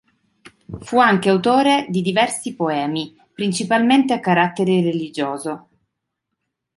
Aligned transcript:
Fu 0.79 0.97
anche 0.97 1.29
autore 1.29 1.85
di 1.89 2.01
diversi 2.01 2.55
poemi, 2.55 3.15
principalmente 3.35 4.13
a 4.13 4.19
carattere 4.19 4.81
religioso. 4.81 5.69